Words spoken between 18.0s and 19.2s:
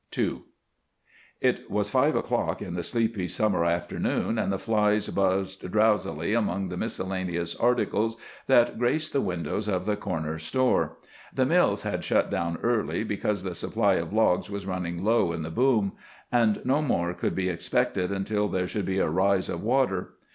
until there should be a